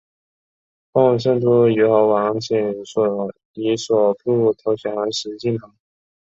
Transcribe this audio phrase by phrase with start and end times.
[0.91, 2.57] 奉圣都虞候王景
[3.53, 5.73] 以所部投降石敬瑭。